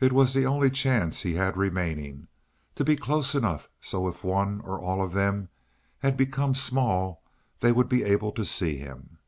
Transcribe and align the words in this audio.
It 0.00 0.12
was 0.12 0.32
the 0.34 0.44
only 0.46 0.68
chance 0.68 1.20
he 1.20 1.34
had 1.34 1.56
remaining 1.56 2.26
to 2.74 2.82
be 2.82 2.96
close 2.96 3.36
enough 3.36 3.68
so 3.80 4.08
if 4.08 4.24
one, 4.24 4.60
or 4.62 4.80
all 4.80 5.00
of 5.00 5.12
them, 5.12 5.48
had 6.00 6.16
become 6.16 6.56
small, 6.56 7.22
they 7.60 7.70
would 7.70 7.88
be 7.88 8.02
able 8.02 8.32
to 8.32 8.44
see 8.44 8.78
him. 8.78 9.18